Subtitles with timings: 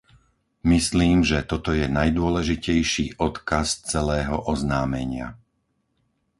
[0.73, 5.27] Myslím, že toto je najdôležitejší odkaz celého oznámenia.